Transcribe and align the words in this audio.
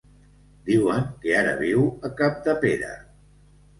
Diuen 0.69 1.03
que 1.25 1.37
ara 1.41 1.53
viu 1.61 1.85
a 2.09 2.13
Capdepera. 2.23 2.91